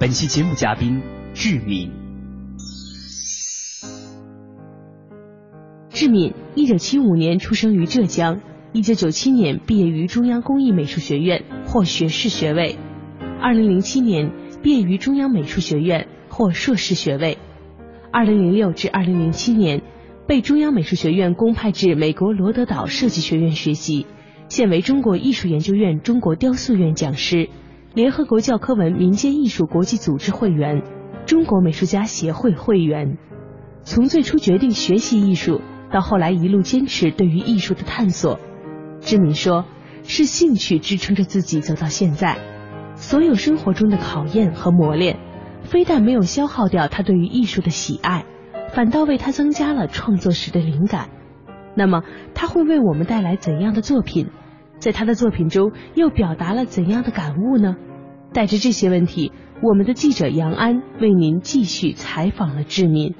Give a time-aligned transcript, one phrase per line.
[0.00, 1.02] 本期节目嘉宾
[1.34, 1.90] 志敏。
[5.90, 8.40] 志敏，一九七五年出生于浙江，
[8.72, 12.78] 一九九七年毕业于中央工艺美术学院，获学士学位。
[13.42, 17.36] 二零零七年毕业于中央美术学院，获硕士学位。
[18.10, 19.82] 二零零六至二零零七年
[20.26, 24.06] 被中央美术学院公派至美国罗德岛设计学院学习，
[24.48, 27.50] 现为中国艺术研究院中国雕塑院讲师。
[27.92, 30.84] 联合国教科文民间艺术国际组织会员，
[31.26, 33.18] 中国美术家协会会员。
[33.82, 35.60] 从最初决定学习艺术，
[35.90, 38.38] 到后来一路坚持对于艺术的探索，
[39.00, 39.64] 志敏说，
[40.04, 42.38] 是兴趣支撑着自己走到现在。
[42.94, 45.18] 所有生活中的考验和磨练，
[45.64, 48.24] 非但没有消耗掉他对于艺术的喜爱，
[48.72, 51.08] 反倒为他增加了创作时的灵感。
[51.74, 52.04] 那么，
[52.34, 54.28] 他会为我们带来怎样的作品？
[54.78, 57.76] 在他的作品中又表达了怎样的感悟呢？
[58.32, 59.32] 带着这些问题，
[59.62, 63.14] 我们的记者杨安为您继续采访了志敏。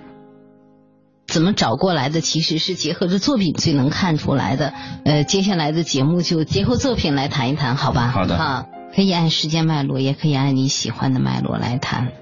[1.26, 2.20] 怎么找过来的？
[2.20, 4.72] 其实是结合着作品最能看出来的。
[5.04, 8.08] 呃，接下来的节目就结合作品来谈一谈，好吧？
[8.08, 8.36] 好的。
[8.36, 12.12] 啊，可以按时间脉络，也可以按你喜欢的脉络来谈。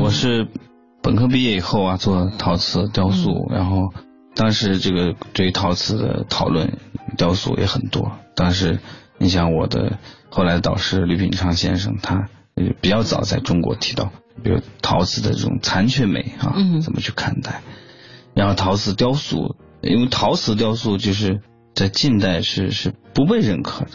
[0.00, 0.48] 我是
[1.02, 3.92] 本科毕业以后啊，做陶瓷雕塑，然后
[4.34, 6.78] 当时这个对陶瓷的讨论。
[7.18, 8.78] 雕塑也很多，当时
[9.18, 9.98] 你想我的
[10.34, 12.30] 后来的导师吕品昌先生，他
[12.80, 14.10] 比较早在中国提到，
[14.42, 17.60] 比如陶瓷的这种残缺美啊，怎么去看待？
[18.34, 21.42] 然后陶瓷雕塑，因为陶瓷雕塑就是
[21.74, 23.90] 在近代是是不被认可的，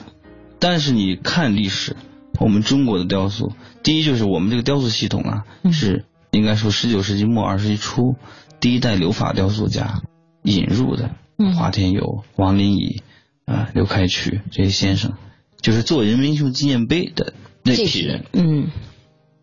[0.59, 1.95] 但是你看历史，
[2.39, 8.15] 我们中国的雕塑，第一就是我们这个雕塑系统啊，是应该说十九世纪末二十世纪初
[8.59, 10.03] 第一代留法雕塑家
[10.43, 11.09] 引入的。
[11.55, 13.01] 华天友、王林乙
[13.45, 15.13] 啊、刘开渠这些先生，
[15.61, 18.67] 就是做人民英雄纪念碑的那批人，嗯，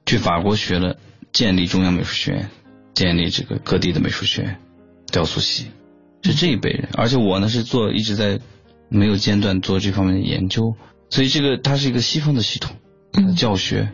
[0.06, 0.96] 去法国学了，
[1.32, 2.50] 建立中央美术学院，
[2.94, 4.60] 建立这个各地的美术学院、
[5.10, 5.66] 雕塑系，
[6.22, 6.88] 是这一辈人。
[6.94, 8.40] 而且我呢是做一直在
[8.88, 10.74] 没有间断做这方面的研究，
[11.10, 12.76] 所以这个它是一个西方的系统
[13.36, 13.90] 教学。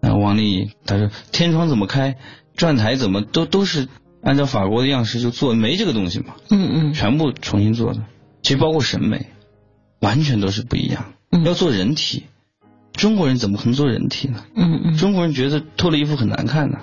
[0.00, 2.16] 啊，王林乙他说天窗怎么开，
[2.54, 3.88] 转台怎么都都是。
[4.20, 8.02] 按照法国的样式就做没这个东西嘛，嗯嗯，全部重新做的，
[8.42, 9.26] 其实包括审美，
[10.00, 11.14] 完全都是不一样。
[11.44, 12.24] 要做人体，
[12.92, 14.44] 中国人怎么可能做人体呢？
[14.54, 16.78] 嗯嗯，中国人觉得脱了衣服很难看的，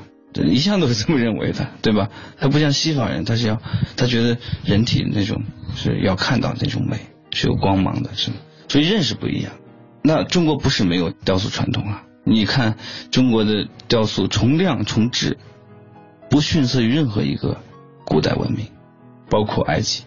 [0.45, 2.09] 一向都是这么认为的，对吧？
[2.38, 3.61] 他不像西方人，他是要
[3.97, 5.44] 他觉得人体那种
[5.75, 7.00] 是要看到那种美
[7.31, 8.38] 是有光芒的，是吗？
[8.69, 9.51] 所以认识不一样。
[10.03, 12.03] 那中国不是没有雕塑传统啊？
[12.23, 12.77] 你看
[13.12, 15.38] 中国的雕塑，从量从质。
[16.27, 17.62] 不逊色于任何一个
[18.03, 18.65] 古代文明，
[19.30, 20.03] 包括埃及，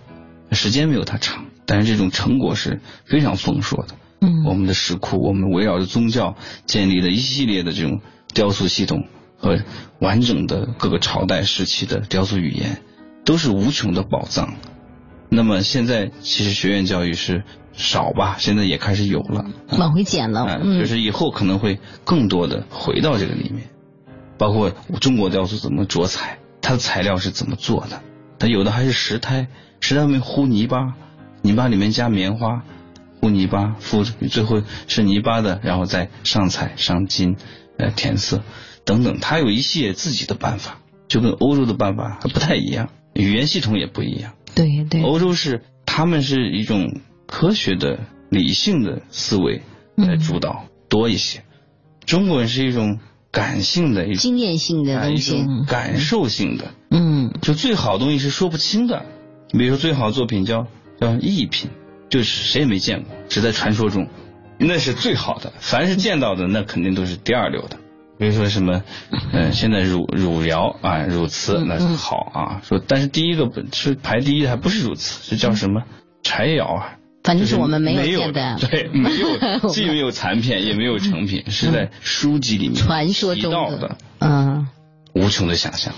[0.51, 3.95] 时间没有它长，但是这种成果是非常丰硕的。
[4.21, 6.37] 嗯，我们的石窟，我们围绕着宗教
[6.67, 8.01] 建立的一系列的这种
[8.35, 9.05] 雕塑系统
[9.37, 9.61] 和
[10.01, 12.83] 完整的各个朝代时期的雕塑语言，
[13.25, 14.55] 都是无穷的宝藏。
[15.31, 19.45] 那么现在其实学院教育是少吧，现在也开始有了，
[19.79, 23.69] 往回捡了，嗯就是以后可能会更多的回到这个里面。
[24.39, 28.01] 包括中国雕塑怎么着彩，它的材料是怎么做的？
[28.39, 29.49] 它有的还是石胎，
[29.81, 30.95] 石胎上面糊泥巴，
[31.43, 32.63] 泥巴里面加棉花，
[33.21, 37.37] 糊泥巴，敷最后是泥巴的，然后再上彩、上金、
[37.77, 38.43] 呃填色
[38.85, 40.79] 等等，它有一系列自己的办法，
[41.09, 42.91] 就跟欧洲的办法还不太一样。
[43.15, 44.33] 语言系统也不一样。
[44.55, 48.01] 对对，欧洲是他们是一种科学的、
[48.31, 49.63] 理性的思维
[49.97, 51.43] 来主导多一些，
[52.07, 53.01] 中国人是一种
[53.31, 56.73] 感性的、一种经验性的东西，感受性的。
[56.91, 59.05] 嗯，就最好的东西是说不清的。
[59.51, 60.67] 比如说最好的作品叫
[61.01, 61.71] 叫艺品，
[62.09, 64.09] 就是谁也没见过，只在传说中，
[64.59, 65.53] 那是最好的。
[65.59, 67.77] 凡是见到的，那肯定都是第二流的。
[68.19, 68.83] 比如说什么，
[69.33, 72.61] 嗯，现在汝汝窑啊，汝瓷那好啊。
[72.65, 75.83] 说，但是第一个是排第一的，还不是汝瓷，是叫什么？
[76.23, 76.95] 柴窑啊？
[77.25, 79.29] 反正是我们没有见的， 对，没有，
[79.71, 84.67] 既没有残片，也没有成品，是在书籍里面传说中的，嗯，
[85.13, 85.93] 无穷的想象，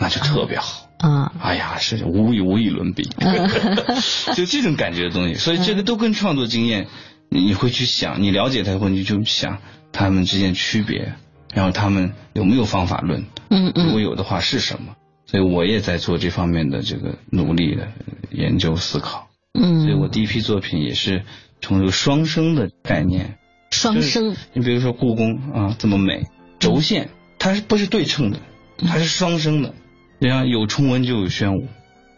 [0.00, 1.32] 那就特别好啊！
[1.40, 3.08] 哎呀，是无以无以伦比，
[4.36, 5.34] 就这种感觉的东西。
[5.34, 6.86] 所以这个都跟创作经验，
[7.28, 9.58] 你会去想，你了解它后，你就想
[9.92, 11.14] 他们之间区别。
[11.54, 13.24] 然后他们有没有方法论？
[13.48, 14.96] 嗯嗯，如果有的话是什么？
[15.24, 17.88] 所以我也在做这方面的这个努力的
[18.30, 19.28] 研究思考。
[19.58, 21.24] 嗯，所以我第一批作品也是
[21.60, 23.38] 从这个双生的概念。
[23.70, 26.26] 双生，你比如说故宫啊这么美，
[26.58, 27.08] 轴线
[27.38, 28.40] 它是不是对称的？
[28.86, 29.74] 它是双生的。
[30.18, 31.68] 你看有崇文就有宣武，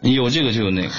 [0.01, 0.89] 你有这个就有那个。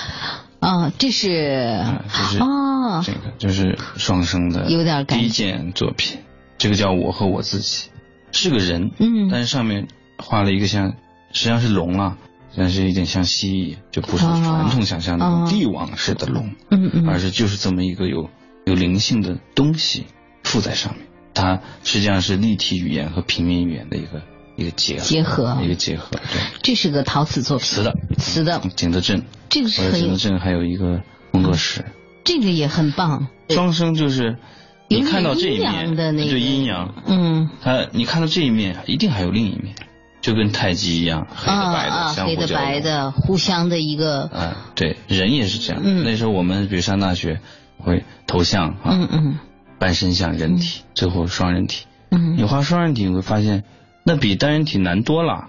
[0.60, 6.20] 啊，这是就是啊，这个就是双生的，有点第一件作品。
[6.56, 7.88] 这个叫我和我自己，
[8.30, 9.88] 是个人，嗯，但是上面
[10.18, 10.90] 画了一个像，
[11.32, 12.18] 实际上是龙啊，
[12.56, 18.30] 但是有点像蜥蜴，就不是传统想象那种帝王式的龙，嗯嗯，而是就是这么一个有
[18.64, 20.06] 有灵性的东西
[20.44, 21.04] 附在上面，
[21.34, 24.22] 它实际上是立体语言和平面语言的一个
[24.56, 25.58] 一个结合，结合。
[25.62, 31.84] 一个结合，对，这是个陶瓷作品，瓷的，瓷的，景德镇，这个是景德镇还有一个工作室，
[32.24, 34.36] 这个也很棒，双生就是。
[34.88, 39.74] 你看到这一面，那就阴阳，嗯，它你看到这一面，一定还有另一面，
[40.20, 45.80] 就跟太极一样，黑的白的相互黑的白的互相的一个，啊，对，人也是这样。
[45.82, 47.40] 嗯，那时候我们比如上大学
[47.78, 49.38] 会头像啊，嗯嗯，
[49.78, 51.86] 半身像、人体，最后双人体。
[52.10, 53.64] 嗯，你画双人体，你会发现
[54.04, 55.48] 那比单人体难多了。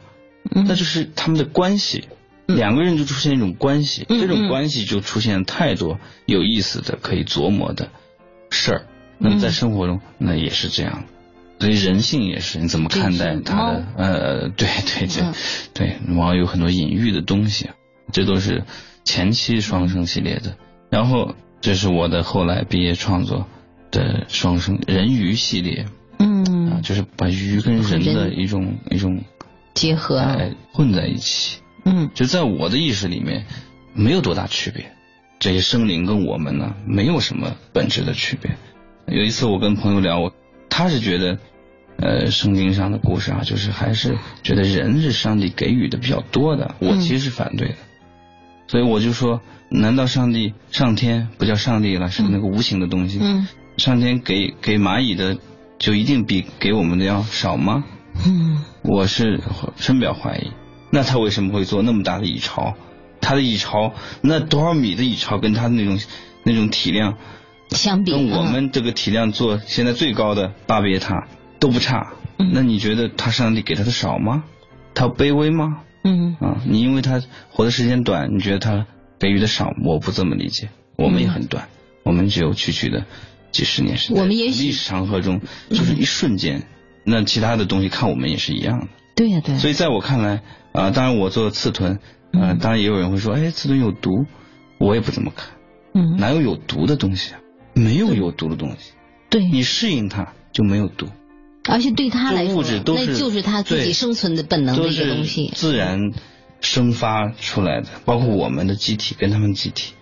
[0.52, 2.04] 嗯，那就是他们的关系，
[2.48, 7.90] 两个人就出现一种关系，这种关系就出现太多有意思的可以琢磨的
[8.50, 8.86] 事儿。
[9.18, 11.06] 那么在生活中，那也是这样，
[11.60, 13.86] 所以人性也是你怎么看待他的？
[13.96, 15.24] 呃，对对对，
[15.74, 17.70] 对， 往往有很多隐喻的东西，
[18.12, 18.66] 这都是
[19.06, 20.58] 前期双生系列的。
[20.90, 23.48] 然后这是我的后来毕业创作
[23.92, 25.86] 的双生人鱼系列，
[26.84, 29.24] 就是把鱼跟人的一种一种
[29.74, 33.46] 结合哎混在一起，嗯，就在我的意识里面
[33.94, 34.92] 没有多大区别，
[35.40, 38.52] 这些生灵跟我们呢没有什么本质的区别。
[39.08, 40.34] 有一次我跟朋友聊，我
[40.70, 41.38] 他是觉得，
[41.98, 46.76] 呃，圣经上的故事啊，就是还是觉得人是上帝给予的比较多的。
[46.80, 47.76] 我其实是反对的，
[48.68, 53.20] 所以我就说，难道上帝上天不叫上帝了，是那个无形的东西？
[53.22, 53.48] 嗯，
[53.78, 55.38] 上天给给蚂蚁的
[55.84, 57.84] 就一定比给我们的要少吗？
[58.26, 59.42] 嗯，我是
[59.76, 60.52] 深表怀疑。
[60.90, 62.74] 那他为什么会做那么大的蚁巢？
[63.20, 66.00] 他的蚁巢那多少米的蚁巢，跟他的那种
[66.46, 67.18] 那种体量？
[67.72, 71.28] 相比跟我们这个体量做现在最高的巴别塔
[71.60, 74.46] 都不差，那你觉得他上帝给他的少吗？
[74.96, 75.82] 他卑微吗？
[76.06, 78.86] 嗯啊，你因为他活的时间短，你觉得他
[79.20, 79.74] 给予的少？
[79.84, 81.68] 我不这么理解，我们也很短，
[82.04, 83.06] 我们只有区区的
[83.54, 84.18] 几十年时间。
[84.18, 86.68] 我们也历史长河中就是一瞬间，
[87.06, 88.88] 那其他的东西看我们也是一样的。
[89.16, 89.58] 对呀对。
[89.58, 90.42] 所以在我看来
[90.74, 92.00] 啊，当然我做刺豚
[92.34, 94.26] 啊，当然也有人会说，哎，刺豚有毒，
[94.78, 95.52] 我也不怎么看。
[95.94, 97.40] 嗯，哪有有毒的东西啊？
[97.76, 98.92] 没有有毒的东西，
[99.30, 101.08] 对你适应它就没有毒，
[101.68, 106.12] 而且对他来说，物质都是那就是他自己生存的本能的一个东西，自然
[106.62, 107.88] 生发出来的。
[108.06, 109.94] 包括我们的机体跟他们机体，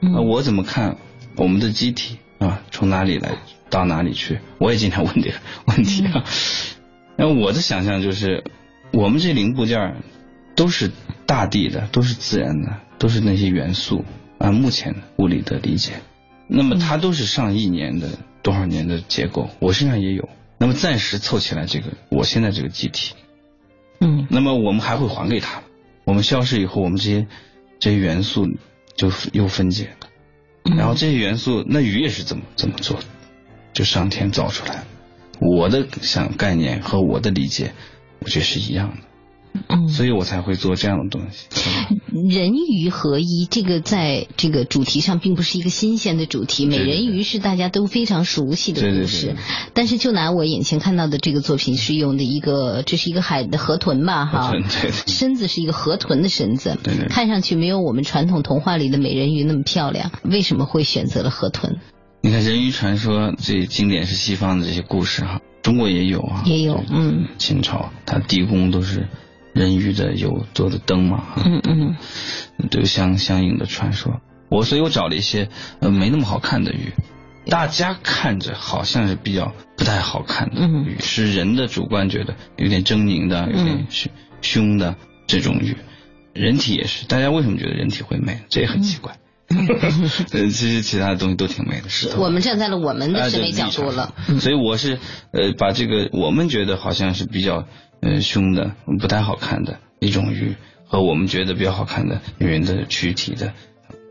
[0.00, 0.96] 啊，我怎么看
[1.36, 2.62] 我们的机体啊？
[2.70, 3.36] 从哪里来
[3.70, 4.38] 到哪里去？
[4.58, 6.24] 我也经常问这个问题啊。
[7.16, 8.44] 那我的想象就是，
[8.92, 9.96] 我们这零部件
[10.54, 10.90] 都是
[11.26, 14.04] 大地的，都是自然的，都是那些元素。
[14.38, 15.94] 按目前物理的理解。
[16.46, 18.08] 那么它都是上亿年的
[18.40, 20.28] 多少年的结构，我身上也有。
[20.58, 23.14] 那么暂时凑起来这个，我现在这个机体，
[24.00, 25.62] 嗯，那么我们还会还给他。
[26.04, 27.26] 我们消失以后，我们这些
[27.80, 28.48] 这些元素
[28.96, 29.90] 就又分解
[30.64, 33.04] 然后这些元素，那鱼也是怎么怎么做的？
[33.72, 34.84] 就上天造出来。
[35.40, 37.72] 我的想概念和我的理解，
[38.18, 38.96] 我觉得是一样的。
[39.68, 41.48] 嗯，所以我才会做这样的东西。
[42.12, 46.66] 人鱼合一，这个在这个主题上并不是一个新鲜的主题。
[46.66, 49.36] 美人鱼是大家都非常熟悉的故事，
[49.74, 54.26] 但是就拿我眼前看到的这个作品是用的一个，这是一个海的河豚吧？
[54.26, 54.52] 哈，
[55.06, 56.76] 身子是一个河豚的身子，
[57.08, 60.10] 看上去没有我们传统童话里的美人鱼那么漂亮。
[60.24, 61.76] 为什么会选择了河豚？
[62.20, 69.08] 你看人鱼传说最经典是西方的这些故事哈，中国也有啊，也有，嗯，秦朝它地宫都是。
[69.58, 71.24] 人鱼的有做的灯嘛？
[71.44, 71.96] 嗯嗯，
[72.70, 74.20] 都有相相应的传说。
[74.48, 75.48] 我所以，我找了一些
[75.80, 76.92] 呃没那么好看的鱼，
[77.50, 84.12] 大家看着好像是比较不太好看的鱼，是人的主观觉得有点狰狞的、有点凶
[84.42, 84.94] 凶的
[85.26, 85.76] 这种鱼。
[86.34, 88.38] 人体也是，大家为什么觉得人体会美？
[88.48, 89.16] 这也很奇怪。
[90.30, 92.10] 呃，其实其他的东西都挺美的，是。
[92.16, 94.98] 我们站在了我们的审美角度了，所以我是
[95.32, 97.66] 呃把这个我们觉得好像是比较。
[98.00, 100.54] 呃，凶的不太好看的一种鱼，
[100.86, 103.52] 和我们觉得比较好看的女人的躯体的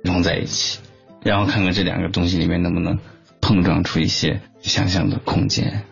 [0.03, 0.79] 融在一起，
[1.23, 2.99] 然后看看这两个东西里面能不能
[3.41, 5.83] 碰撞出一些想象的空间。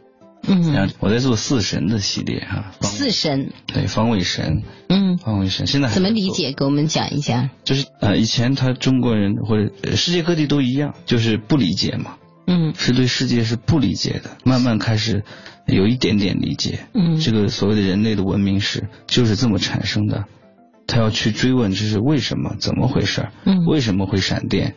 [0.47, 2.71] 嗯，然后我在做四神的系列哈。
[2.81, 3.51] 四神。
[3.65, 4.61] 对，方位神。
[4.89, 5.17] 嗯。
[5.17, 6.51] 方位神现在怎么理解？
[6.51, 7.49] 给我们讲一下。
[7.63, 12.17] 就是呃，以前他中国人或者世界各地都一样，就是不理解嘛。
[12.45, 12.75] 嗯。
[12.77, 15.23] 是对世界是不理解的，慢慢开始。
[15.67, 20.25] 有一点点理解，嗯，这个所谓的人类的文明史就是这么产生的。
[20.87, 23.27] 他要去追问这是为什么，怎么回事？
[23.45, 24.75] 嗯，为什么会闪电？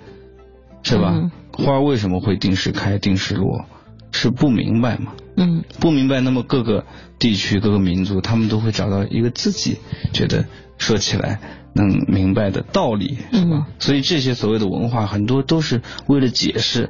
[0.82, 1.30] 是吧？
[1.52, 3.66] 花为什么会定时开、定时落？
[4.10, 5.12] 是不明白嘛？
[5.36, 6.20] 嗯，不明白。
[6.20, 6.86] 那么各个
[7.18, 9.76] 地区、各个民族，他们都会找到一个自己
[10.14, 10.46] 觉得
[10.78, 11.40] 说起来
[11.74, 13.66] 能明白的道理，是吧？
[13.78, 16.88] 所以这些所谓的文化，很多都是为了解释，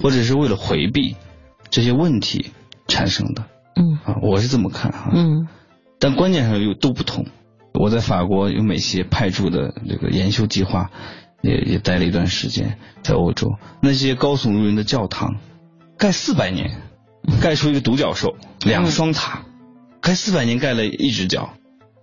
[0.00, 1.14] 或者是为了回避
[1.70, 2.50] 这些问题。
[2.88, 3.44] 产生的，
[3.76, 3.98] 嗯。
[4.04, 5.48] 啊，我是这么看哈，嗯，
[5.98, 7.26] 但观念上又都不同。
[7.74, 10.90] 我在法国有美协派驻的这个研修计划，
[11.42, 13.56] 也也待了一段时间，在欧洲。
[13.82, 15.36] 那些高耸入云的教堂，
[15.98, 16.80] 盖四百年，
[17.42, 19.42] 盖出一个独角兽，两双塔，
[20.00, 21.50] 盖四百年盖了一只脚，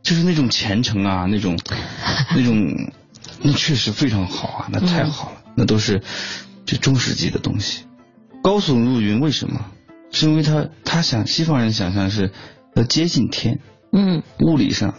[0.04, 1.58] 就是那种虔诚啊，那种
[2.36, 2.92] 那种，
[3.42, 6.04] 那确实非常好啊，那太好了，那都是
[6.66, 7.86] 这中世纪的东西。
[8.44, 9.66] 高耸入云为什么？
[10.14, 12.32] 是因为他他想西方人想象是
[12.76, 13.60] 要接近天，
[13.92, 14.94] 嗯，物理上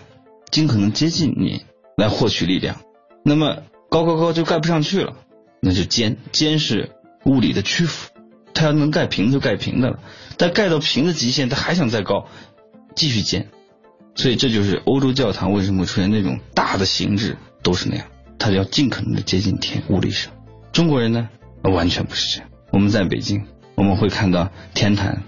[0.51, 1.65] 尽可能接近你
[1.97, 2.77] 来获取力量，
[3.25, 5.15] 那么高高高就盖不上去了，
[5.63, 6.91] 那就尖尖是
[7.25, 8.11] 物理的屈服，
[8.53, 10.01] 他要能盖平就盖平的了，
[10.37, 12.27] 但盖到平的极限他还想再高，
[12.97, 13.49] 继续尖，
[14.17, 18.07] 所以这就是欧洲教堂为什么会出现那种大的形制都是那样，
[18.39, 20.33] 他要尽可能的接近天物理上，
[20.73, 21.29] 中国人呢
[21.63, 23.47] 完全不是这样，我们在北京。
[23.75, 25.23] 我们会看到天坛，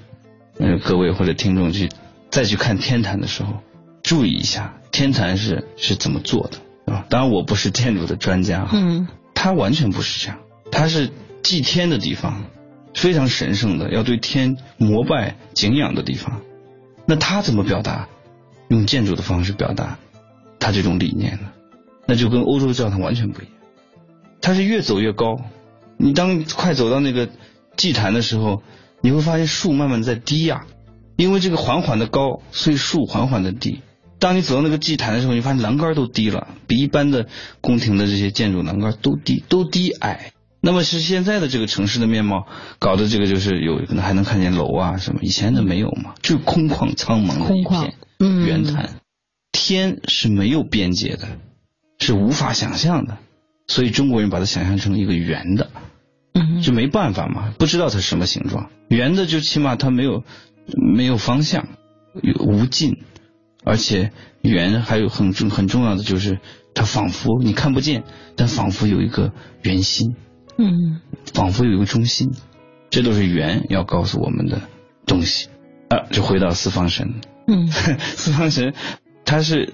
[0.58, 1.88] 嗯，各位或者听众去
[2.30, 3.54] 再去看天坛的时候，
[4.02, 7.04] 注意一下天坛是是怎么做的，是吧？
[7.08, 10.38] 当然我不是建筑的专家，嗯，它完全不是这样，
[10.70, 11.10] 它是
[11.42, 12.44] 祭天的地方，
[12.94, 16.40] 非常神圣的，要对天膜拜敬仰的地方。
[17.04, 18.08] 那他怎么表达？
[18.68, 19.96] 用建筑的方式表达
[20.58, 21.50] 他这种理念呢？
[22.06, 23.52] 那就跟欧洲教堂完全不一样，
[24.40, 25.40] 它是越走越高，
[25.96, 27.28] 你当快走到那个。
[27.76, 28.62] 祭坛的时候，
[29.02, 30.66] 你会发现树慢慢在低呀，
[31.16, 33.80] 因为这个缓缓的高，所以树缓缓的低。
[34.18, 37.26] 当你走到那个祭坛的时候，你发现栏杆都低了，比一般的
[37.60, 40.32] 宫廷的这些建筑栏杆都低，都低矮。
[40.62, 42.46] 那么是现在的这个城市的面貌
[42.78, 48.96] 搞的这个就是有可能还能看见楼啊什么，以前的没有嘛，就空旷苍茫的一片圆坛，
[49.52, 51.28] 天是没有边界的，
[51.98, 53.18] 是无法想象的，
[53.68, 55.70] 所以中国人把它想象成一个圆的。
[56.62, 60.24] 就没办法嘛，不知道它什么形状，圆的就起码它没有
[60.94, 61.68] 没有方向，
[62.40, 62.98] 无尽，
[63.64, 64.12] 而且
[64.42, 66.38] 圆还有很重很重要的就是
[66.74, 68.04] 它仿佛你看不见，
[68.36, 70.14] 但仿佛有一个圆心，
[70.58, 71.00] 嗯，
[71.32, 72.30] 仿佛有一个中心，
[72.90, 74.62] 这都是圆要告诉我们的
[75.06, 75.48] 东西。
[75.88, 76.06] 啊。
[76.10, 77.14] 就回到四方神，
[77.46, 78.74] 嗯， 四方神
[79.24, 79.72] 它是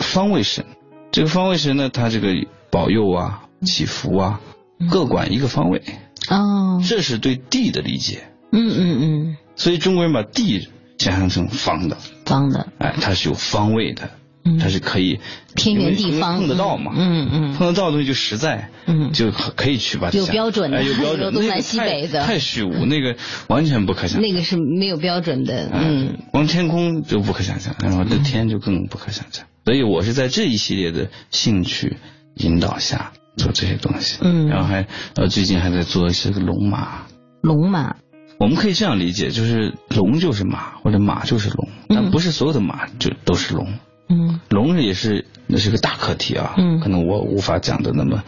[0.00, 0.64] 方位神，
[1.12, 2.28] 这个方位神呢，它这个
[2.70, 4.40] 保佑啊、祈福啊。
[4.88, 5.82] 各管一个方位
[6.28, 8.20] 哦，这是对地的理解。
[8.52, 9.36] 嗯嗯嗯。
[9.56, 10.68] 所以中国人把地
[10.98, 14.10] 想象成方的，方的，哎，它是有方位的，
[14.58, 15.20] 它是可以
[15.54, 16.92] 天圆地方碰得到嘛？
[16.96, 23.16] 嗯嗯，碰得到的东西就实在，嗯，就可以去把有标准的，有标准， 东南西北的，太虚无，那个
[23.48, 24.20] 完全不可想。
[24.20, 29.46] 那个是没有标准的，嗯，光天空就不可想象，然后这天就更不可想象。
[29.64, 31.98] 所以我是在这一系列的兴趣
[32.34, 33.12] 引导下。
[33.36, 37.06] 做这些东西，嗯，然后还呃最近还在做一些个龙马，
[37.42, 37.96] 龙马，
[38.38, 43.74] 我们可以这样理解，就是龙就是马或者马就是龙，但不是所有的马就都是龙，
[44.08, 48.22] 嗯，龙也是那是个大课题啊，嗯，可能我无法讲的那么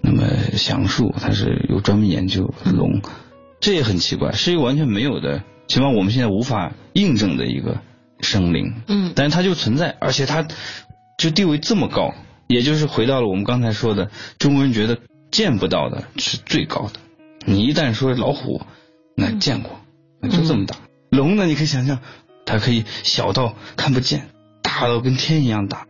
[0.00, 3.02] 那么详述，它是有专门研究龙，
[3.60, 7.80] 这也很奇怪，是一个完全没有的，起码我们现在无法印证的一个
[8.20, 10.46] 生灵，嗯，但是它就存在，而且它
[11.18, 12.14] 就地位这么高，
[12.50, 14.98] 也就是回到了我们刚才说的，中国人觉得
[15.30, 16.98] 见不到的是最高的，
[17.46, 18.62] 你一旦说老虎，
[19.16, 19.80] 那见过，
[20.20, 20.74] 那就这么大，
[21.10, 22.00] 龙呢，你可以想象。
[22.46, 24.30] 它可以小到看不见，
[24.60, 25.86] 大到跟天一样大，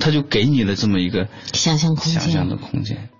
[0.00, 3.10] 它就给你了这么一个想象空间，想象的空间。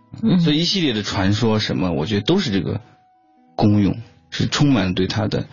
[0.41, 2.81] 所以一系列的传说什么，我觉得都是这个
[3.55, 3.99] 功用，
[4.31, 5.47] 是充满对它的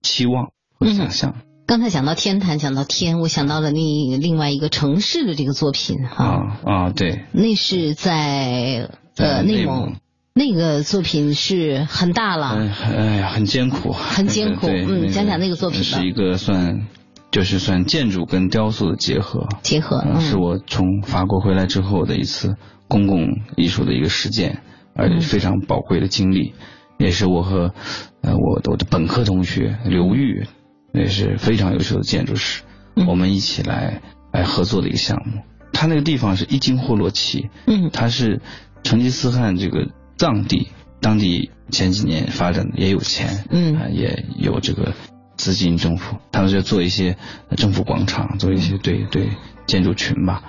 [0.00, 1.34] 期望和想象。
[1.66, 9.94] 刚才讲到天坛，讲到天，我想到了另另外一个城市的这个作品哈啊啊，对，那是在呃内蒙。
[10.34, 14.66] 那个作品是很大了，哎呀，很艰苦，很艰苦。
[14.66, 15.84] 嗯，讲讲那个作品吧。
[15.84, 16.86] 是一个算，
[17.30, 19.46] 就是算建筑跟雕塑的结合。
[19.60, 22.56] 结合，是我从法国回来之后的一次
[22.88, 23.26] 公共
[23.58, 24.62] 艺术的一个实践，
[24.94, 26.54] 而且非常宝贵的经历，
[26.98, 27.74] 也是我和
[28.22, 30.46] 呃我的我的本科同学刘玉，
[30.92, 32.62] 也是非常优秀的建筑师，
[33.06, 35.42] 我们一起来来合作的一个项目。
[35.72, 38.40] 他那个地方是伊金霍洛旗，嗯，他是
[38.82, 39.88] 成吉思汗这个。
[40.18, 40.68] 藏地
[41.00, 44.94] 当地前几年发展的也有钱，嗯，也有这个
[45.36, 47.16] 资金，政府他们就做一些
[47.56, 49.30] 政府广场，做一些对对
[49.66, 50.44] 建筑群吧，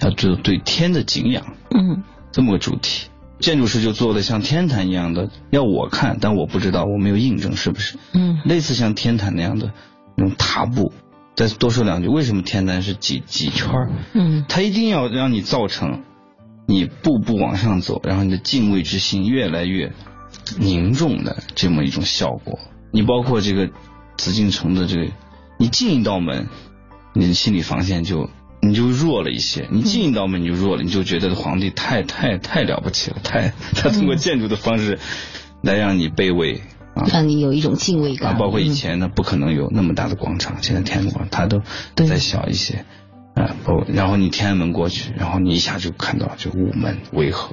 [0.00, 3.08] 要做对天的敬仰，嗯，这么个主题，
[3.40, 9.72] 建筑师就做的像天坛一样的，要我看，但我不知道，我没有印证是不是，嗯，类似像天坛那样的
[10.16, 10.92] 那种踏步。
[11.34, 13.68] 再多说两句，为什么天坛是几几圈
[14.12, 16.02] 嗯，它一定要让你造成。
[16.66, 19.92] 你步步往上走，然后你的敬畏之心越来越
[20.56, 22.58] 凝重的这么一种效果。
[22.90, 23.68] 你包括这个
[24.16, 25.12] 紫禁城的这个，
[25.58, 26.48] 你进一道门，
[27.12, 28.30] 你的心理防线就
[28.68, 29.68] 你就弱了一些。
[29.70, 34.98] 你进一道门你就弱了，你就觉得皇帝太太太了不起了，太 他通过建筑的方式
[35.62, 36.62] 来让你卑微
[36.94, 38.36] 啊，让你有一种敬畏感。
[38.38, 41.62] 包括以前呢，不可能有那么大的广场，现在天安门广场它都
[42.06, 42.84] 再小一些。
[43.34, 47.50] 啊不，然后你天安门过去，然后你一下就看到就午门渭河，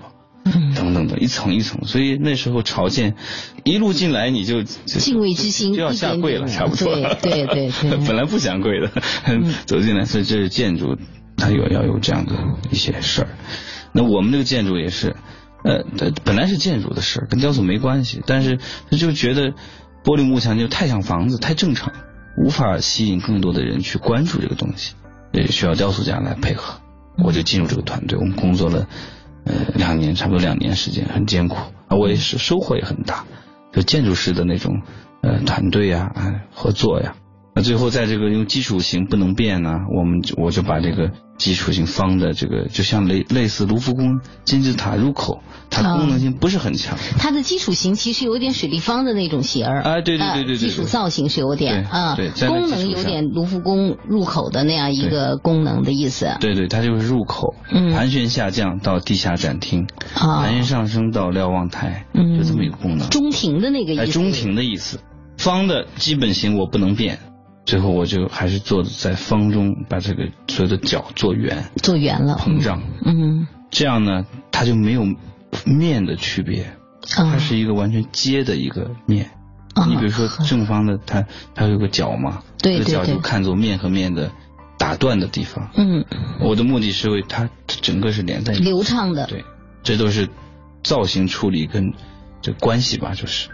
[0.76, 3.16] 等等的一层一层，所以那时候朝见，
[3.64, 6.96] 一路进来你就敬畏之心就要下跪了，差不多。
[6.96, 7.72] 对对对，
[8.08, 8.92] 本来不想跪的，
[9.66, 10.98] 走进来，所以这是建筑，
[11.38, 12.34] 它有要有这样的
[12.72, 13.30] 一些事儿。
[13.94, 15.16] 那我们这个建筑也是，
[15.64, 15.84] 呃，
[16.24, 18.58] 本来是建筑的事儿，跟雕塑没关系，但是
[18.92, 19.52] 就觉得
[20.04, 21.94] 玻璃幕墙就太像房子，太正常，
[22.44, 24.96] 无法吸引更多的人去关注这个东西。
[25.34, 26.82] 也需要雕塑家来配合，
[27.24, 28.20] 我就进入这个团队。
[28.20, 28.88] 我们工作了
[29.46, 31.56] 呃两年，差不多两年时间，很艰苦
[31.88, 33.26] 啊，我也是收获也很大。
[33.72, 34.82] 就建筑师的那种
[35.22, 37.16] 呃团队呀，啊合作呀。
[37.54, 46.98] 那最后在这个用基础型不能变呢，我们我就把这个基础型方的这个，就像类类似卢浮宫金字塔入口，它功能性不是很强。
[47.20, 49.82] 它的基础型其实有点水立方的那种形儿。
[49.82, 50.58] 啊，对对对对对。
[50.58, 56.34] 基础造型是有点啊，对，功能有点卢浮宫入口的那样一个功能的意思。
[56.40, 63.10] 对对，它就是入口，盘旋下降到地下展厅，盘旋上升到瞭望台，就这么一个功能。
[63.10, 64.02] 中庭的那个意思。
[64.04, 65.02] 哎，中庭的意思，
[65.38, 67.20] 方的基本型我不能变。
[67.72, 75.06] 最后我就还是做在方中，把这个所有的角做圆，做圆了，膨胀，嗯，这样呢，它就没有
[75.66, 76.70] 面的区别，
[77.08, 79.32] 它是一个完全接的一个面。
[79.88, 84.30] 你比如说正方的，它它有个角嘛，对角就看作面和面的
[84.78, 85.70] 打断的地方。
[85.78, 86.04] 嗯，
[86.42, 89.28] 我的目的是为它整个是连在流畅的。
[89.28, 89.46] 对，
[89.82, 90.28] 这都是
[90.84, 91.94] 造型处理跟
[92.42, 93.48] 这关系吧，就是。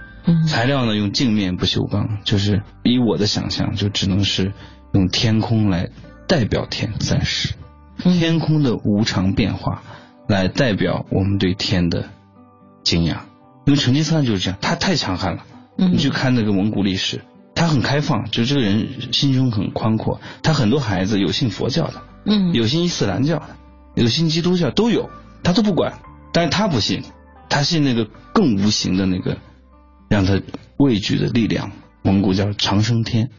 [0.47, 4.53] 材料呢，用镜面不锈钢，就是以我的想象，就只能是
[4.93, 5.89] 用天空来
[6.27, 7.53] 代表天，暂时
[7.97, 9.83] 天空的无常变化
[10.27, 12.09] 来代表我们对天的
[12.83, 13.25] 敬仰。
[13.65, 15.43] 因为成吉思汗就是这样，他太强悍了。
[15.75, 17.21] 你去看那个蒙古历史，
[17.55, 20.19] 他很开放，就这个人心胸很宽阔。
[20.43, 23.55] 他很多孩子有信佛教的，嗯，有信伊斯兰教的，
[23.95, 25.09] 有信基督教都有，
[25.43, 25.99] 他都不管。
[26.33, 27.03] 但是他不信，
[27.49, 29.37] 他信那个更无形的那个。
[30.09, 30.41] 让他
[30.77, 33.29] 畏惧的力量，蒙古叫长生天，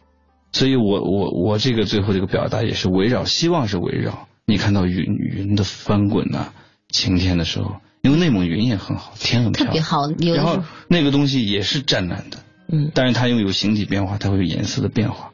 [0.52, 4.28] 所以我我我这个最后这个表达也是围绕，希望是围绕。
[4.46, 6.52] 你看到云云的翻滚呐，
[6.88, 10.08] 晴天的时候，因为内蒙云也很好，天很漂亮，特别好。
[10.34, 12.38] 然后那个东西也是湛蓝的，
[12.72, 15.32] 嗯，但是它又有形体变化，它会有颜色的变化。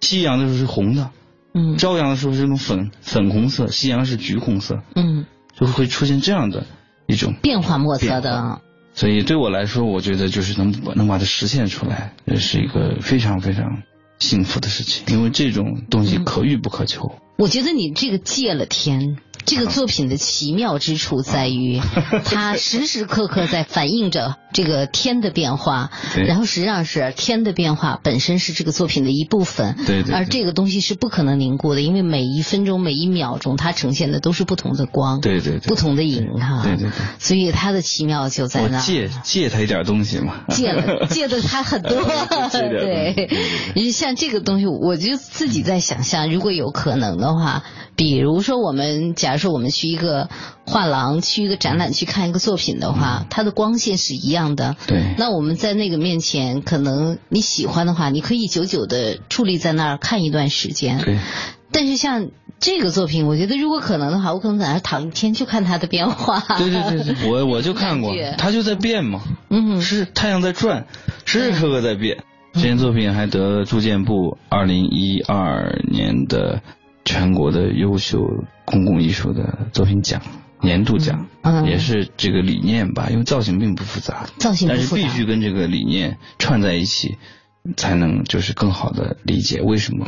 [0.00, 1.10] 夕阳的时候是红的，
[1.54, 5.26] 嗯，朝阳的时候是那种粉粉红色，夕阳是橘红色，嗯，
[5.58, 6.66] 就会出现这样的
[7.06, 8.60] 一种变化莫测的。
[8.94, 13.82] 所以对我来说，我觉得就是能能把它实现出来，这是一个非常非常
[14.20, 15.04] 幸福的事情。
[15.08, 19.18] 因为这种东西可遇不可求，我觉得你这个借了天。
[19.44, 21.80] 这个作品的奇妙之处在于，
[22.24, 25.90] 它时时刻刻在反映着这个天的变化，
[26.26, 38.80] 然后实际上是天的变化本身是这个作品的一部分，对对，而这个东西是不可能凝固的，因为每一分钟、每一秒钟，它呈现的都是不同的光，对对，不同的影哈，对对对，所以它的奇妙就在那。
[38.80, 42.02] 借借他一点东西嘛，借了借的他很多，
[42.50, 43.28] 对，
[43.92, 47.62] 像这个东西，我就自己在想象，如果有可能的话。
[47.96, 50.28] 比如说，我们假如说我们去一个
[50.66, 54.76] 画廊，去一个展览去看一个作品的话，它的光线是一样的。
[54.86, 55.14] 对。
[55.16, 60.98] 那我们在那个面前，可能你喜欢的话，你可以久久的矗立在那儿看一段时间。
[60.98, 61.18] 对。
[61.70, 66.40] 但是像这个作品，我觉得如果可能的话，我可能在那儿躺一天，就看它的变化。
[66.58, 69.22] 对对对对， 我我就看过，它就在变嘛。
[69.50, 69.80] 嗯。
[69.80, 70.86] 是太阳在转，
[71.24, 72.24] 时时刻刻在变。
[72.54, 76.60] 这件作品还得了住建部二零一二年的。
[77.04, 80.22] 全国的优秀公共艺术的作品奖
[80.60, 81.26] 年度奖，
[81.66, 87.18] 也是这个理念吧，因为造型并不复杂，造型但是必须跟这个理念串在一起，
[87.76, 90.06] 才能就是更好的理解为什么，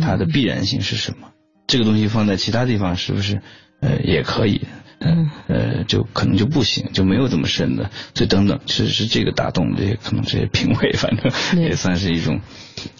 [0.00, 1.28] 它的必然性是什么。
[1.66, 3.42] 这个东西放在其他地方是不是
[3.80, 4.62] 呃也可以？
[5.00, 12.40] 嗯呃，就可能就不行，就没有这么深的，所以等等，是是这个打动这些可能这些评委， 反正也算是一种，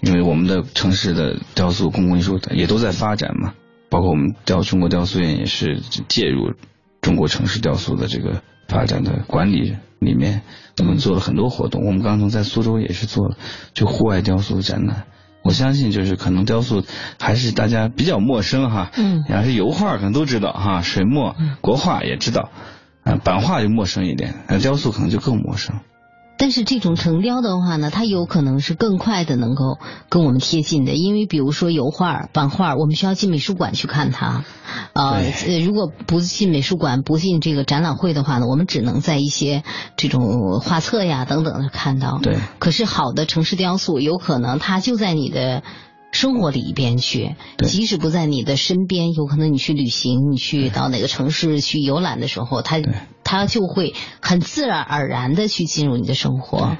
[0.01, 3.53] 因为我们的城市的雕塑公共艺术也都在发展嘛，
[3.89, 6.53] 包括我们雕中国雕塑院也是介入
[7.01, 10.41] 中国城市雕塑的这个发展的管理里面，
[10.79, 13.37] 我们做了很多活动，我们刚刚在苏州也是做了
[13.73, 15.05] 就户外雕塑展览。
[15.43, 16.83] 我相信，就是可能雕塑
[17.19, 18.91] 还是大家比较陌生哈。
[18.95, 19.23] 嗯。
[19.29, 22.49] 要是油画可能都知道哈，水墨、国画也知道，
[23.03, 25.79] 啊，版画就陌生一点，雕塑可能就更陌生。
[26.41, 29.77] 但是这种成雕的话呢，它有可能是更快的能够
[30.09, 34.43] 跟我们贴近的，因为比如说油画、版画，我们需要进美术馆去看它，
[34.93, 35.21] 呃，
[35.63, 39.61] 如果不进美术馆、不进这个展览会的话呢，我们只能在一些
[39.97, 42.17] 这种画册呀等等的看到。
[42.23, 42.39] 对。
[42.57, 45.61] 可是好的城市雕塑，有可能它就在你的。
[46.11, 52.81] 生活里边去，即使不在你的身边，有可能你去旅行，你去到哪个城市去游览的时候，他
[53.23, 56.75] 他就会很自然而然的去进入你的生活。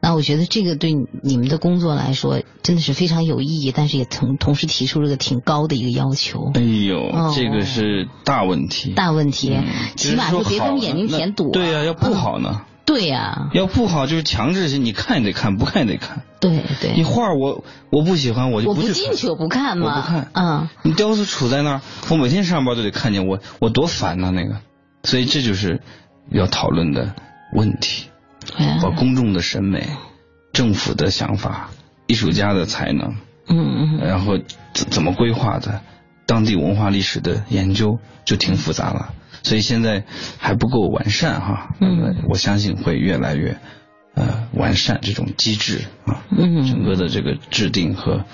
[0.00, 6.52] 那我觉得这个对你们的工作来说真的是非常有意义，但是也同同时提出了个挺高的一个要求。
[6.54, 9.56] 哎呦，这个是大问题，大问题，
[9.96, 11.50] 起码说别跟眼睛填堵。
[11.50, 12.62] 对呀，要不好呢。
[12.86, 16.22] 对呀，要不好就是强制性，你看也得看，不看也得看。
[16.40, 19.96] 对对，你画我我不喜欢，我就不进去，我不看嘛。
[19.96, 20.68] 我不看，嗯。
[20.82, 24.60] 你雕塑杵在那儿，我每天上班都得看见我，我多烦呐那个。
[25.02, 25.82] 所以这就是
[26.30, 27.14] 要讨论的
[27.52, 28.06] 问题，
[28.80, 29.88] 把公众的审美、
[30.52, 31.70] 政府的想法、
[32.06, 33.16] 艺术家的才能，
[33.48, 34.38] 嗯嗯，然后
[34.72, 35.80] 怎怎么规划的，
[36.24, 39.12] 当地文化历史的研究就挺复杂了。
[39.46, 40.02] 所以现在
[40.38, 43.58] 还不够完善哈，嗯，我相信会越来越
[44.14, 48.24] 呃完善这种机制啊，嗯，整个的这个制定和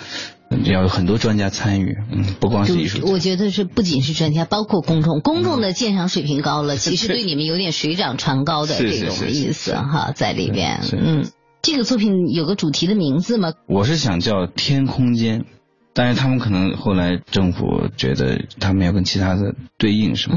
[0.65, 11.27] 要有很多专家参与，嗯，不光是艺术我觉得是不仅是专家，包括公众，公众的鉴赏水平高了，其实对你们有点水涨船高的这种意思哈，在里边，嗯，
[11.61, 13.53] 这个作品有个主题的名字吗？
[13.69, 15.45] 我是想叫天空间，
[15.93, 20.31] 但是他们可能后来政府觉得他们要跟其他的对应什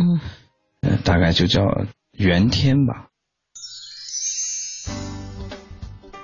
[1.04, 1.64] 大概就叫
[2.12, 3.08] 原天吧。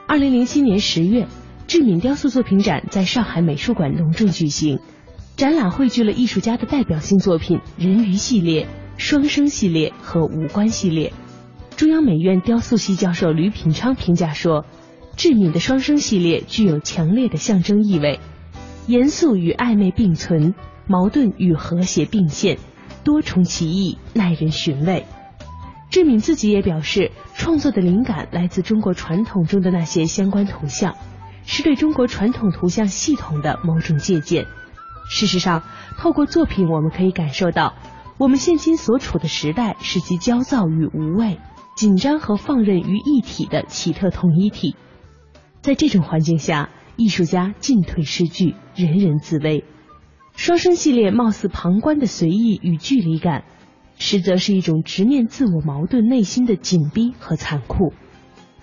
[0.08, 1.28] 二零零七年十月，
[1.68, 4.80] 志敏雕塑作品展在上海美术馆隆重举行，
[5.38, 11.14] 展览汇聚了艺术家的代表性作品“人鱼”系列、“双生”系列和“五官”系列。
[11.78, 14.66] 中央美院雕塑系教授吕品昌评价说
[15.16, 18.20] ：“志敏的‘双生’系列具有强烈的象征意味，
[18.88, 20.54] 严肃与暧昧并存，
[20.88, 22.58] 矛盾与和谐并现。”
[23.04, 25.06] 多重奇异，耐人寻味。
[25.90, 30.96] 志敏自己也表示，创作的灵感来自中国传统中的那些相关图像，
[31.46, 34.46] 是对中国传统图像系统的某种借鉴。
[35.10, 35.64] 事实上，
[35.98, 37.74] 透过作品，我们可以感受到，
[38.18, 41.40] 我们现今所处的时代是集焦躁与无畏、
[41.76, 44.78] 紧张和放任于一体的奇特统一体。
[45.62, 49.66] 在这种环境下，艺术家进退失据，人人自危。
[50.42, 53.44] 双生系列貌似旁观的随意与距离感，
[54.00, 57.94] 实则是一种直面自我矛盾内心的紧逼和残酷。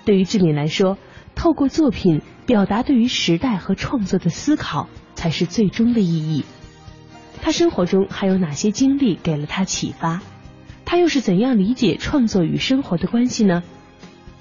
[0.04, 0.98] 对于志敏来说，
[1.36, 6.44] 透过作品表达对于时代和创作的思考，才是最终的意义。
[7.40, 10.20] 他生活中还有哪些经历给了他启发？
[10.84, 13.62] 他又是怎样理解创作与生活的关系呢？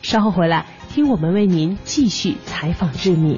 [0.02, 3.38] 稍后回来听我们为您继续采访志敏。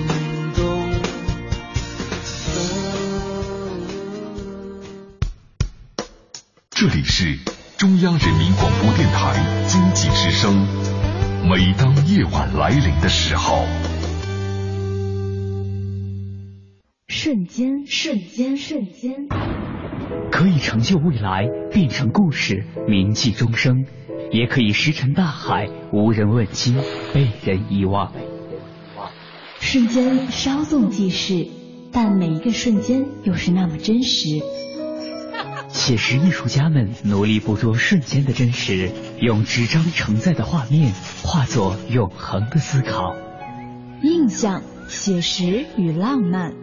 [7.01, 7.35] 里是
[7.79, 10.67] 中央人民广播电台经济之声。
[11.49, 13.65] 每当夜晚来临的时候，
[17.07, 19.15] 瞬间，瞬间，瞬间，
[20.31, 23.83] 可以成就未来，变成故事，铭记终生；
[24.31, 26.75] 也可以石沉大海，无人问津，
[27.15, 28.13] 被人遗忘。
[29.59, 31.47] 瞬间稍纵即逝，
[31.91, 34.43] 但每一个瞬间又是那么真实。
[35.81, 43.15] 写实艺术家们努力捕捉瞬间的真实，用纸张承载的画面化作永恒的思考。
[44.03, 46.53] 印象、写实与浪漫，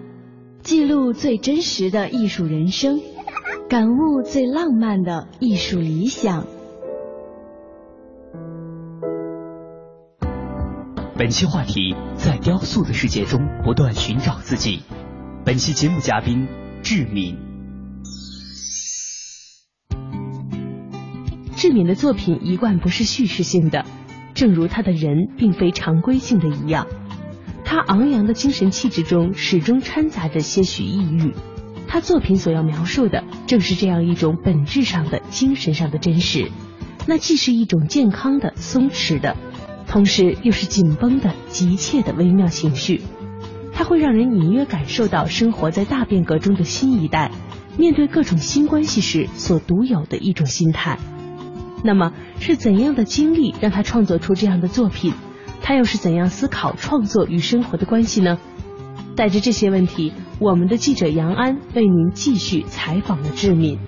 [0.63, 3.01] 记录最真实的艺术人生，
[3.69, 6.47] 感悟最浪漫的艺术理想。
[11.17, 14.85] 本期话题：在雕塑的世界中不断寻找自己。
[15.45, 16.47] 本期节目嘉宾：
[16.85, 17.48] 志敏。
[21.59, 23.85] 志敏的作品一贯不是叙事性的，
[24.33, 26.87] 正如他的人并非常规性的一样。
[27.65, 31.35] 他昂扬的精神气质中始终掺杂着些许抑郁。
[31.89, 36.49] 他作品所要描述的正是这样一种本质上的精神上的真实，
[37.09, 39.37] 那既是一种健康的松弛的，
[39.89, 43.03] 同时又是紧绷的急切的微妙情绪。
[43.73, 47.33] 它会让人隐约感受到生活在大变革中的新一代
[47.77, 50.97] 面对各种新关系时所独有的一种心态。
[51.85, 55.15] 那么是怎样的经历让他创作出这样的作品？
[55.61, 58.39] 他又是怎样思考创作与生活的关系呢？
[59.17, 63.79] 带着这些问题，我们的记者杨安为您继续采访了志敏。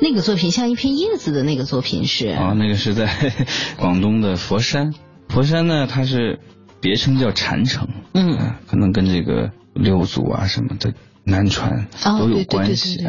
[0.00, 3.08] 那个作品像一片叶子的那个作品是啊，那个是在
[3.78, 4.92] 广东的佛山。
[5.28, 6.38] 佛山呢，它是
[6.80, 10.92] 别称叫禅城，嗯，可能跟这个六祖啊什么的。
[11.28, 11.86] 南传
[12.18, 13.06] 都有关系，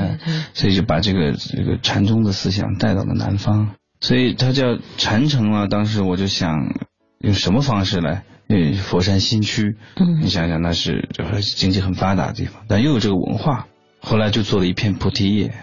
[0.53, 5.67] 所以就把这个这个禅宗的思想带到了南方，所以它叫禅城啊。
[5.67, 6.75] 当时我就想
[7.19, 8.23] 用什么方式来？
[8.49, 13.67] 为佛山新区，嗯，你想想，那是就是经济很发达的地方，但又有这个文化。
[14.01, 15.53] 后来就做了一片菩提叶，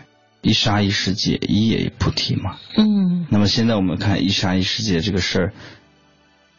[0.40, 2.58] 一沙一世界，一叶一菩提嘛。
[2.76, 3.26] 嗯。
[3.28, 5.52] 那么现在我们看一沙一世界这个事儿，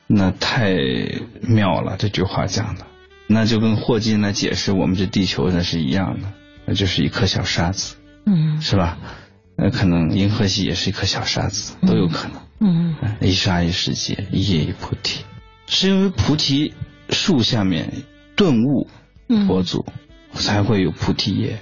[0.05, 0.75] 那太
[1.43, 2.85] 妙了，这句话讲的。
[3.27, 6.33] 那就跟霍金来解释我们这地球那是一样的，
[6.65, 8.97] 那就是一颗小沙子，嗯，是吧？
[9.57, 12.41] 那可能银河系也是一颗小沙子，都有可能。
[12.59, 15.23] 嗯，一沙一世界，一叶一菩提，
[15.67, 16.73] 是因为菩提
[17.09, 17.91] 树下面
[18.35, 18.87] 顿悟
[19.47, 19.85] 佛祖，
[20.33, 21.59] 才会有菩提叶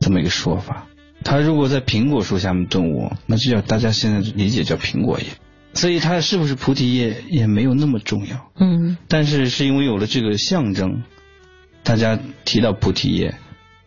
[0.00, 0.86] 这么一个说法。
[1.24, 5.26] 他如果在苹果树下面顿悟，那就叫大家现在理解叫苹果叶。
[5.74, 11.02] 所以它是不是菩提叶也没有那么重要，嗯，但是是因为有了这个象征，
[11.84, 13.34] 大家提到菩提叶，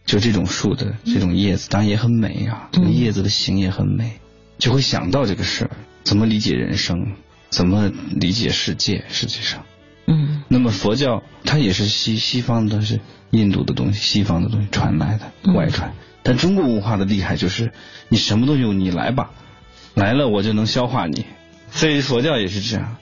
[0.06, 4.20] 就这种树的这种叶子，当然也很美啊，这个叶子的形也很美，
[4.58, 5.72] 就会想到这个事儿，
[6.04, 7.13] 怎么理解人生，
[7.50, 9.65] 怎么理解世界，实际上，
[10.08, 17.72] 嗯，那么佛教它也是西西方的是印度的东西，西方的东西传来的外传，但中国文化的厉害就是
[18.08, 19.32] 你什么东西你来吧，
[19.94, 21.26] 来了我就能消化你。
[21.72, 22.98] 所以佛教也是这样，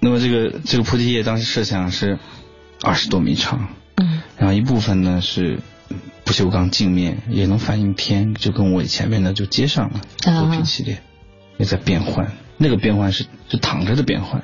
[0.00, 2.18] 那么这个这个菩提叶当时设想是
[2.80, 5.58] 二十多米长，嗯，然后一部分呢是
[6.24, 10.98] 不锈钢镜面，也能反映天，就跟我前面的就接上了作品系列，
[11.58, 14.42] 也在变换，那个变换是是躺着的变换，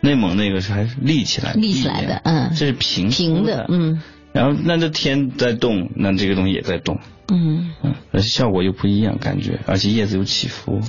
[0.00, 7.70] 内蒙那个是还是立起来立起来的，嗯，这是平平的，嗯，然后那这天在动，那这个东西也在动，嗯。
[7.82, 10.80] 嗯，而且效果又不一样，感觉，而且叶子有起伏，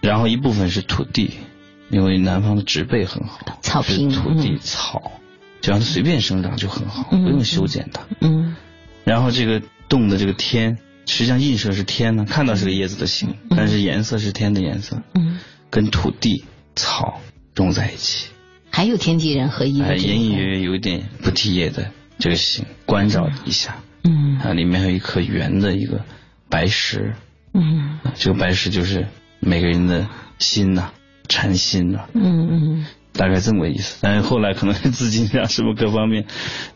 [0.00, 1.30] 然后一部分是土地。
[1.88, 5.12] 因为南方的植被很好，草坪、土地、草，
[5.60, 8.02] 只要它随便生长就很好，不用修剪它。
[8.20, 8.56] 嗯。
[9.04, 15.00] 然后这个洞的这个天，实际上映射是天呢，看到是个叶子的形，但是颜色是天的颜色。
[15.14, 15.38] 嗯。
[15.70, 16.44] 跟土地、
[16.74, 17.20] 草
[17.54, 18.28] 融在一起。
[18.70, 23.76] 还有天地人合一的隐隐约约有一点菩提叶的这个形，关照一下。
[24.02, 24.38] 嗯。
[24.38, 26.04] 啊，里面还有一颗圆的一个
[26.48, 27.14] 白石。
[27.54, 28.00] 嗯。
[28.16, 29.06] 这个白石就是
[29.38, 30.90] 每个人的心呐。
[31.28, 33.98] 禅心啊，嗯嗯，大概这么个意思。
[34.00, 36.26] 但是后来可能资金啊什么各方面，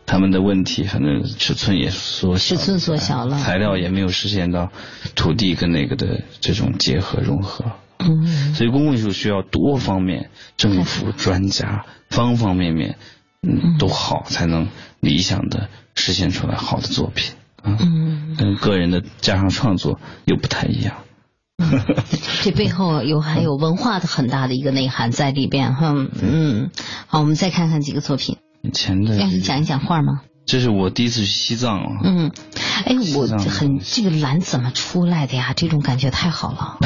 [0.05, 4.69] 他们的问题，反正尺寸也缩小，尺寸缩小了，材料也没有实现到
[5.15, 7.71] 土地跟那个的这种结合融合。
[7.99, 12.97] 嗯，所以公共艺术需要多方面，政府、专家，方方面面，
[13.41, 14.67] 嗯，都好，才能
[14.99, 17.35] 理想的实现出来好的作品。
[17.63, 21.03] 嗯，跟个人的加上创作又不太一样。
[22.41, 25.93] 这背后有还有文化的很大的一个内涵在里边哈。
[26.21, 26.71] 嗯，
[27.07, 28.37] 好，我们再看看几个作品。
[28.63, 30.21] 以前的，要你讲一讲画吗？
[30.45, 32.01] 这是我第一次去西藏啊。
[32.03, 32.31] 嗯，
[32.85, 35.53] 哎，我很这个蓝怎么出来的呀？
[35.55, 36.77] 这种感觉太好了。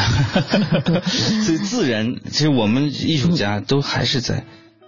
[1.08, 4.46] 所以自然，其实我们艺术家都还是在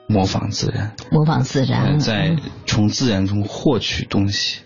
[0.08, 4.60] 模仿自然，模仿自然，在从自然中获取东西。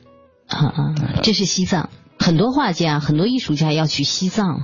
[0.47, 4.63] 啊啊，这是西藏，很多画家、很多艺术家要去西藏。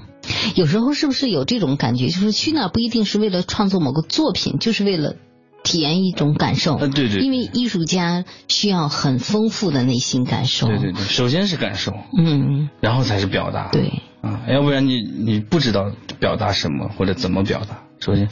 [0.55, 2.07] 有时候是不是有这种感觉？
[2.07, 5.15] 就是去那不一定是为了创作某个作品，就是为了
[5.63, 6.75] 体验一种感受。
[6.77, 7.19] 对对。
[7.19, 10.67] 因为艺术家需要很丰富的内心感受。
[10.67, 13.69] 对对对，首先是感受，嗯，然后才是表达。
[13.71, 14.01] 对。
[14.21, 17.83] 啊，要不然你你不知道表达什么或者怎么表达。
[17.99, 18.29] 首先，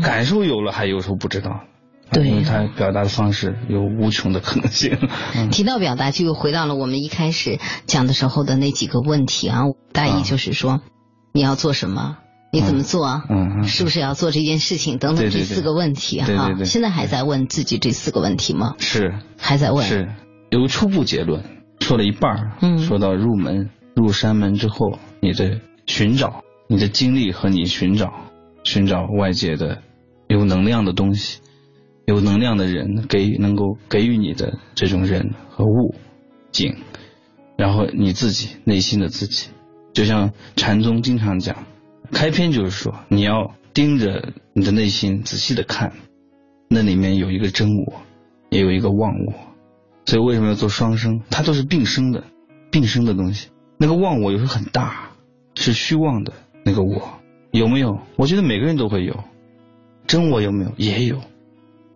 [0.00, 1.60] 感受有了，还有时候不知道。
[2.12, 2.42] 对。
[2.42, 4.98] 他表达的方式有无穷的可能性。
[5.52, 10.80] 提到表达，就又回到了我们一开始讲的时候的那几个问题啊，大意就是说。
[11.32, 12.18] 你要做什么？
[12.52, 13.22] 你怎么做？
[13.28, 14.98] 嗯，是不是要做这件事情？
[14.98, 16.64] 等等这四个问题哈。
[16.64, 18.74] 现在还在问自己这四个问题吗？
[18.78, 19.86] 是，还在问。
[19.86, 20.08] 是，
[20.50, 21.44] 有个初步结论，
[21.78, 28.12] 说了一半嗯，说到入门，入山门之后，你的寻找，你的经历和你寻找，
[28.64, 29.82] 寻找外界的
[30.26, 31.40] 有能量的东西，
[32.04, 35.94] 有能量的人给能够给予你的这种人和物
[36.50, 36.74] 景，
[37.56, 39.50] 然后你自己内心的自己。
[39.92, 41.64] 就像禅宗经常讲，
[42.12, 45.92] 开篇就是说你要盯着你的内心仔细的看，
[46.68, 48.00] 那里面有一个真我，
[48.50, 49.32] 也有一个忘我，
[50.06, 51.20] 所以为什么要做双生？
[51.30, 52.22] 它都是并生的，
[52.70, 53.48] 并生的东西。
[53.78, 55.10] 那个忘我有时候很大，
[55.54, 56.32] 是虚妄的
[56.64, 57.98] 那个我有没有？
[58.16, 59.24] 我觉得每个人都会有，
[60.06, 60.72] 真我有没有？
[60.76, 61.20] 也有。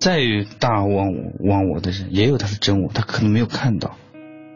[0.01, 0.21] 再
[0.59, 3.97] 大忘我忘我的人，也有他的真我，他可能没有看到，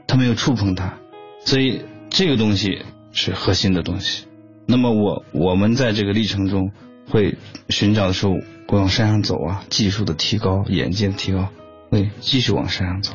[0.07, 0.98] 他没有触碰他，
[1.44, 2.83] 所以这个东西。
[3.18, 4.26] 是核心的东西。
[4.64, 6.70] 那么我我们在这个历程中
[7.11, 7.37] 会
[7.68, 8.37] 寻找的时候，
[8.68, 11.48] 往山上走啊，技术的提高，眼界的提高，
[11.90, 13.14] 会继续往山上走。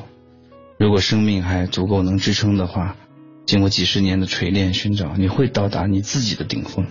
[0.78, 2.98] 如果生命还足够能支撑的话，
[3.46, 6.86] 经过几十年的锤炼寻找，你会到达你自己的顶峰。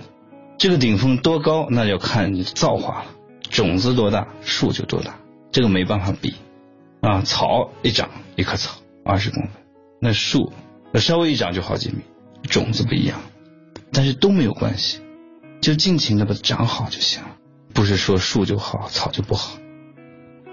[0.56, 3.06] 这个顶峰多高，那要看你的造化了。
[3.50, 5.18] 种子多大，树就多大，
[5.50, 6.34] 这个没办法比。
[7.02, 9.50] 啊，草一长一棵草二十公分，
[10.00, 10.50] 那树
[10.92, 11.98] 那稍微一长就好几米。
[12.42, 13.20] 种子不一样，
[13.92, 15.00] 但是都没有关系，
[15.60, 17.28] 就尽情的把它长好就行了。
[17.72, 19.58] 不是说树就好，草就不好，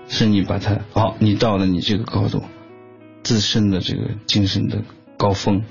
[0.08, 2.44] 是你把它好，你到了你这个高度，
[3.24, 4.84] 自身的这个精神的
[5.18, 5.64] 高峰。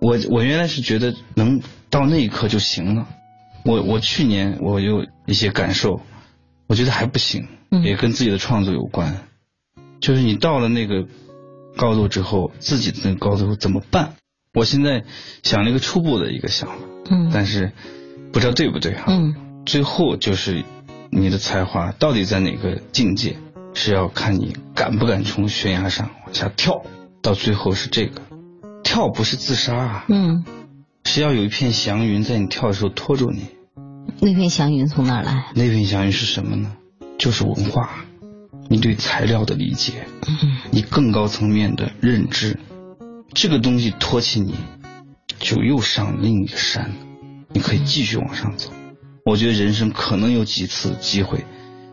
[0.00, 1.60] 我我原来是觉得能
[1.90, 3.06] 到那一刻就行了。
[3.64, 6.00] 我我去年我有一些感受，
[6.66, 7.48] 我觉得还不行，
[7.82, 9.26] 也跟自己的创作有关。
[10.00, 11.06] 就是你到了那个
[11.76, 14.16] 高度之后，自己的那个高度怎么办？
[14.54, 15.02] 我现在
[15.42, 16.74] 想了一个初步的一个想法，
[17.10, 17.72] 嗯，但是
[18.32, 19.34] 不知道对不对哈，嗯，
[19.66, 20.64] 最后就是
[21.10, 23.36] 你的才华到底在哪个境界，
[23.74, 26.84] 是要看你敢不敢从悬崖上往下跳，
[27.20, 28.22] 到最后是这个，
[28.84, 30.44] 跳不是自杀啊，嗯，
[31.04, 33.46] 是要有一片祥云在你跳的时候拖住你，
[34.20, 35.46] 那片祥云从哪来？
[35.54, 36.72] 那片祥云是什么呢？
[37.18, 37.90] 就是文化，
[38.68, 42.56] 你对材料的理解，嗯，你更高层面的认知。
[43.34, 44.54] 这个东西托起你，
[45.40, 46.92] 就又上另一个山，
[47.52, 48.70] 你可以继续往上走。
[49.26, 51.44] 我觉得人生可能有几次机会，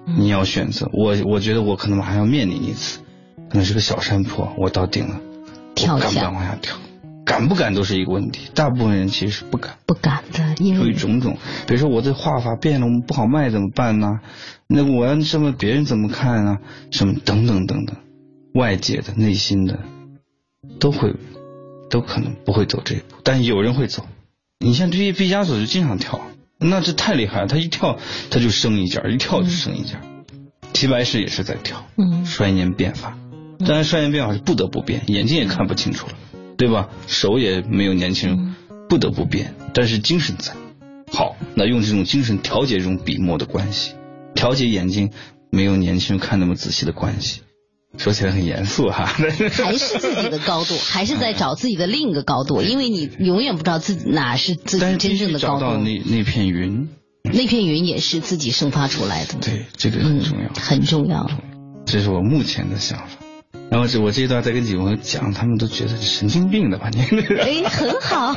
[0.06, 0.88] 你要选择。
[0.94, 3.00] 我我觉得我可能还要面临一次，
[3.50, 5.20] 可能是个小山坡，我到顶了，
[5.74, 6.78] 跳敢不敢往下跳？
[7.26, 8.52] 敢不敢都是一个问题。
[8.54, 14.20] 大部分人其实是不敢，不敢的，因为种种，比如说我的画法变了，我们不好卖怎么办呢？
[14.68, 16.60] 那我要这么别人怎么看啊？
[16.92, 17.96] 什么等等等等，
[18.54, 19.80] 外界的、内心的，
[20.80, 21.14] 都会。
[21.90, 24.08] 都可能不会走这一步，但有人会走。
[24.60, 26.22] 你像这些毕加索就经常跳，
[26.58, 27.48] 那这太厉害了。
[27.48, 30.00] 他一跳他就升一件，一跳就升一件。
[30.72, 33.18] 齐白石也是在跳，嗯，衰年变法。
[33.60, 36.14] 当然，衰年变法是不得不变，眼睛也看不清楚了，
[36.56, 36.88] 对吧？
[37.08, 38.56] 手也没有年轻人，
[38.88, 39.54] 不得不变。
[39.74, 40.54] 但是精神在。
[41.12, 43.96] 好，那用这种精神调节这种笔墨的关系，
[44.34, 45.12] 调节眼睛
[45.50, 47.42] 没有年轻人看那么仔细的关系。
[47.98, 49.06] 说起来很严肃哈，
[49.64, 55.60] 还是自己的高度， 还是在找自己的另一个高度，因为你永远不知道自己哪是自己真正的高度。
[55.60, 56.90] 找到那那片云，
[57.24, 59.36] 那片云也是自己生发出来的。
[59.42, 61.30] 对，这个很重要，很重要。
[61.86, 63.18] 这是我目前的想法。
[63.70, 66.90] 然后这我这一段再跟几位朋友讲，他们都觉得神经病的吧？
[66.92, 67.00] 你
[67.40, 68.34] 哎，很好，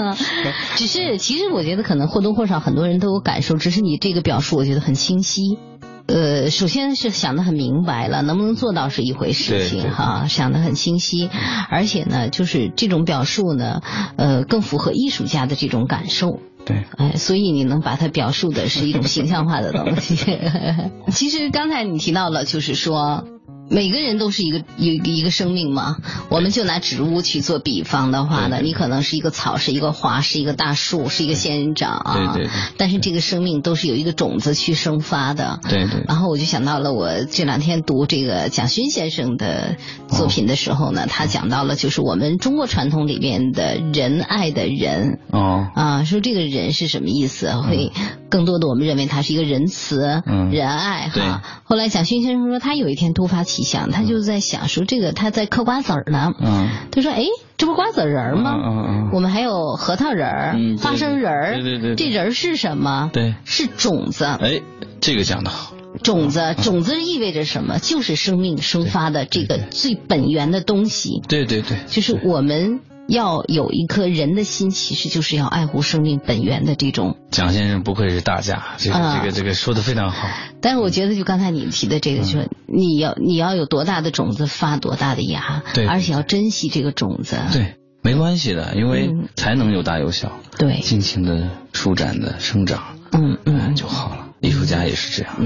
[0.76, 5.58] 只是其实我觉得可能或多或少很多人都有感受，只是你这个表述我觉得很清晰。
[6.06, 11.30] 呃，首先是想得很明白了，能不能做到是一回事情哈，想得很清晰，
[11.68, 13.80] 而且呢，就是这种表述呢，
[14.16, 16.40] 呃，更符合艺术家的这种感受。
[16.64, 20.38] 对，哎，所以你能把它表述的是一种形象化的东西。
[21.12, 23.24] 其实刚才你提到了，就是说。
[23.70, 25.98] 每个人都是一个一一个生命嘛，
[26.28, 32.34] 我们就拿植物去做比方的话呢，你可能是一个草，是一个花，是一个大树，是一个仙人掌啊。
[32.34, 32.50] 对对。
[32.76, 35.60] 但是这个生命都是有一个种子去生发的。
[35.62, 36.02] 对对。
[36.08, 39.76] 然后我就想到了，我这两天读这个蒋勋先生的
[40.08, 45.20] 作品的时候呢，他讲到了就是我们中国传统里面的仁爱的仁。
[45.30, 45.68] 哦。
[45.76, 47.52] 啊，说这个人是什么意思？
[47.54, 47.92] 会
[48.30, 51.42] 更多的我们认为他是一个仁慈、仁爱哈。
[51.62, 53.59] 后来蒋勋先生说，他有一天突发奇。
[53.62, 57.24] 想他就在想说这个他在嗑瓜子儿呢，嗯，他说哎，
[57.56, 58.54] 这不瓜子仁儿吗？
[58.56, 63.10] 嗯嗯，我们还有核桃仁儿、花生仁儿，对对对，这仁儿是什么？
[63.12, 64.24] 对，是种子。
[64.24, 64.60] 哎，
[65.00, 65.72] 这个讲的好。
[66.02, 67.78] 种子，种子意味着什么？
[67.78, 71.20] 就是生命生发的这个最本源的东西。
[71.28, 72.80] 对对对，就是我们。
[73.10, 77.16] 要有一颗人的心，其实就是要爱护生命本源的这种。
[77.30, 80.28] 蒋先生不愧是大家，这个这个这个说的非常好。
[80.60, 87.36] 但是我觉得，就刚才你提的这个，就是你要你要有多大的种子发多大的芽，对，而且要珍惜这个种子。
[87.52, 94.28] 对，没关系的，因为才能有大有小，对，尽情的舒展的生长，嗯嗯就好了。
[94.40, 95.36] 艺术家也是这样，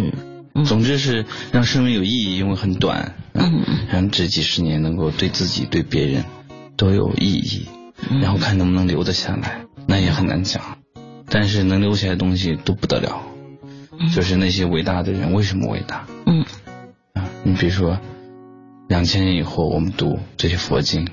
[0.55, 6.25] 嗯，总之是让生命有意义，因为很短，嗯，让这几十年能够对自己对别人
[6.77, 7.67] 都有意义。
[8.21, 10.79] 然后看能不能留得下来，那也很难讲。
[11.27, 13.23] 但是能留下来的东西都不得了，
[14.15, 16.07] 就是那些伟大的人为什么伟大？
[16.27, 16.45] 嗯，
[17.15, 17.99] 啊，你比如说，
[18.89, 21.09] 两千年以后我们读这些佛经，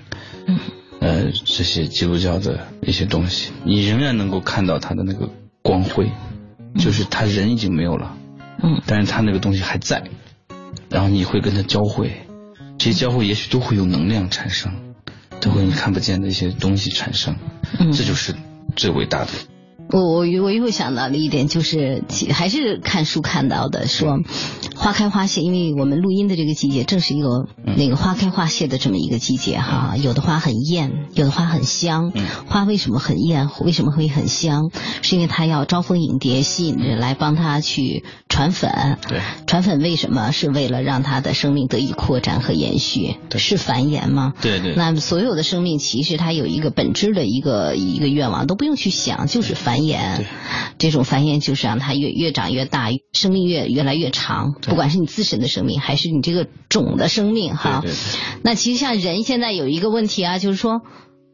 [0.47, 0.59] 嗯，
[0.99, 5.30] 呃，这些基督教的一些东西，你仍然能够看到他的那个
[5.62, 6.12] 光辉，
[6.78, 8.18] 就是他人已经没有了，
[8.62, 10.03] 嗯，但是他那个东西还在，
[10.89, 12.12] 然后你会跟他交汇，
[12.78, 14.74] 这些交汇也许都会有能量产生。
[15.42, 17.36] 都会你看不见的一些东西产生，
[17.94, 18.34] 这就是
[18.76, 19.32] 最伟大的。
[19.90, 24.20] 我我我又想到了一点，就是还是看书看到的，说
[24.76, 29.96] 花开花谢，因为我们录音的这个季节正是一个那个花开花谢的这么一个季节哈。
[29.98, 32.14] 有的花很艳，有的花很香。
[32.48, 33.50] 花为什么很艳？
[33.60, 34.72] 为什么会很香？
[35.02, 38.98] 是因为它要招蜂引蝶，吸引人来帮它去传粉。
[39.10, 40.32] 对，传粉为什么？
[40.32, 43.18] 是为了让它的生命得以扩展和延续。
[43.36, 44.32] 是繁衍吗？
[44.42, 44.74] 对对。
[44.76, 49.70] 那所有的生命其实它有一个本质的一个一个愿望，都不用去想，就是繁。
[49.80, 50.26] 衍，
[50.78, 54.53] 这种繁衍就是让它越越长越大，生命越越来越长。
[54.61, 57.84] 不管是你自身的生命，还是你这个种的生命，哈。
[58.43, 60.82] 那其实像人现在有一个问题啊，就是说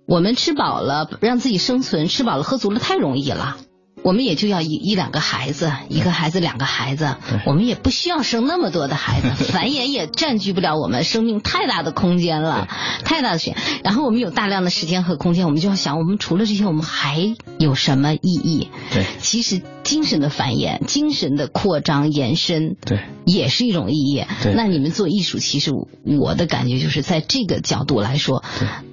[0.07, 3.57] 我们吃饱了，让自己生存，吃饱了喝足了，太容易了。
[4.03, 12.67] 我们也就要一一两个孩子，一个孩子两个孩子，我们也不需要生那么多的孩子， 繁衍也占据不了我们生命太大的空间了，
[13.03, 13.55] 太大的选。
[13.83, 18.69] 然后我们有大量的时间和空间，我们就要想，我们除了这些，我们还有什么意义？
[18.93, 24.23] 对，其实精神的繁衍、精神的扩张、延伸，对，也是一种意义。
[24.41, 25.71] 对，那你们做艺术，其实
[26.19, 28.43] 我的感觉就是在这个角度来说，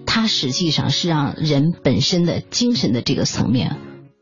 [0.06, 3.76] 它实际上是让人本身的精神的这个层面。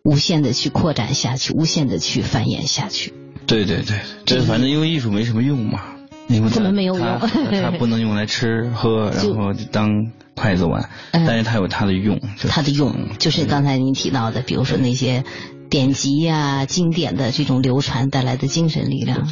[0.05, 3.14] 无限的去扩展下去，无限的去繁衍下去。
[3.46, 5.80] 对对对，这反正因为艺术没什么用嘛，
[6.28, 7.18] 因为怎么没有用？
[7.62, 12.20] 它不能用来吃喝， 然后当筷子碗，但是它有它的用。
[12.48, 15.24] 它的用就是刚才您提到的，比如说那些
[15.70, 19.28] 典籍呀、经典的这种流传带来的精神力量。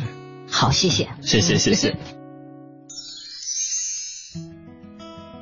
[0.49, 1.97] 好，谢谢，谢谢，谢谢。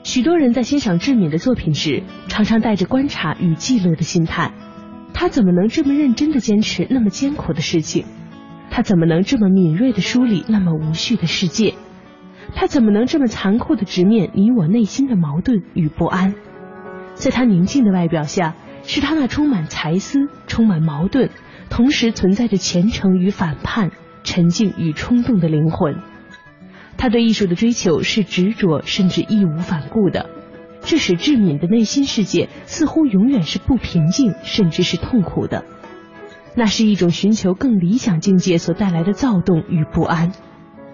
[0.05, 4.53] 许多人在欣赏志敏的作品时，常常带着观察与记录的心态。
[5.21, 8.07] 他怎么能这么认真的坚持那么艰苦的事情？
[8.71, 11.75] 他怎么能这么敏锐的梳理那么无序的世界？
[12.55, 16.37] 他怎么能这么残酷的直面你我内心的矛盾与不安？
[17.15, 18.55] 在他宁静的外表下，
[18.85, 21.31] 是他那充满才思、充满矛盾，
[21.69, 23.91] 同时存在着虔诚与反叛、
[24.23, 25.97] 沉静与冲动的灵魂。
[26.97, 30.31] 他对艺术的追求是执着，甚至义无反顾的。
[30.89, 35.67] 这使志敏的内心世界似乎永远是不平静，甚至是痛苦的。
[36.57, 40.33] 那是一种寻求更理想境界所带来的躁动与不安。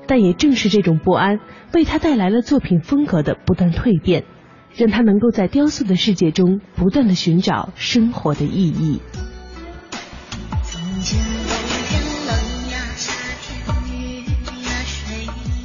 [0.09, 1.38] 但也正是这种不安，
[1.72, 4.24] 为他带来了作品风格的不断蜕变，
[4.74, 9.01] 让他能够在雕塑的世界中不断的寻找生活的意义。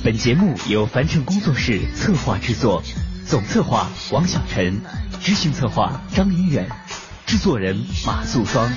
[0.04, 2.84] 本节目由樊城工作室策划制作。
[3.30, 4.82] 总策划王小晨，
[5.22, 6.68] 执行策划张云远，
[7.28, 8.68] 制作人马素双。